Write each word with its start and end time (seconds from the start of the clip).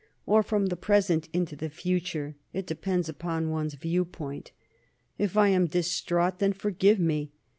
Or 0.25 0.41
from 0.41 0.65
the 0.65 0.75
present 0.75 1.29
into 1.31 1.55
the 1.55 1.69
future. 1.69 2.33
It 2.53 2.65
depends 2.65 3.07
upon 3.07 3.51
one's 3.51 3.75
viewpoint. 3.75 4.51
If 5.19 5.37
I 5.37 5.49
am 5.49 5.67
distraught, 5.67 6.39
then 6.39 6.53
forgive 6.53 6.99
me. 6.99 7.29